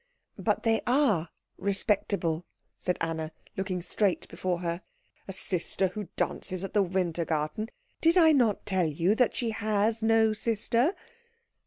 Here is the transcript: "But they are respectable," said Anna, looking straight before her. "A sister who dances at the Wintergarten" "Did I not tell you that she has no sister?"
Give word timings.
"But 0.39 0.63
they 0.63 0.81
are 0.87 1.29
respectable," 1.59 2.47
said 2.79 2.97
Anna, 3.01 3.31
looking 3.55 3.83
straight 3.83 4.27
before 4.29 4.61
her. 4.61 4.81
"A 5.27 5.31
sister 5.31 5.89
who 5.89 6.07
dances 6.15 6.63
at 6.63 6.73
the 6.73 6.81
Wintergarten" 6.81 7.69
"Did 8.01 8.17
I 8.17 8.31
not 8.31 8.65
tell 8.65 8.87
you 8.87 9.13
that 9.13 9.35
she 9.35 9.51
has 9.51 10.01
no 10.01 10.33
sister?" 10.33 10.95